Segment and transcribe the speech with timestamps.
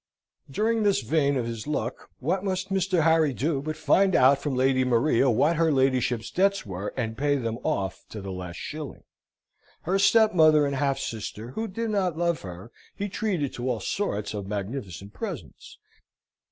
[0.49, 3.03] During this vein of his luck, what must Mr.
[3.03, 7.35] Harry do, but find out from Lady Maria what her ladyship's debts were, and pay
[7.35, 9.03] them off to the last shilling.
[9.83, 14.33] Her stepmother and half sister, who did not love her, he treated to all sorts
[14.33, 15.77] of magnificent presents.